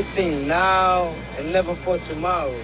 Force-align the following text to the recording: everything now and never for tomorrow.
everything 0.00 0.48
now 0.48 1.12
and 1.38 1.52
never 1.52 1.74
for 1.74 1.98
tomorrow. 1.98 2.56